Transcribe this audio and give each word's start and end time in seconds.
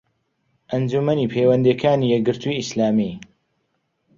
ئەنجومەنی 0.71 1.31
پەیوەندییەکانی 1.33 2.11
یەکگرتووی 2.13 2.57
ئیسلامی 2.59 3.13